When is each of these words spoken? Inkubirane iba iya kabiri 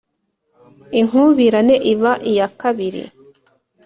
Inkubirane 0.99 1.75
iba 1.91 2.11
iya 2.31 2.47
kabiri 2.59 3.03